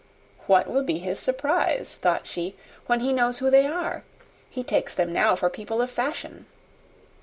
[0.47, 2.55] "What will be his surprise," thought she,
[2.87, 4.01] "when he knows who they are!
[4.49, 6.47] He takes them now for people of fashion."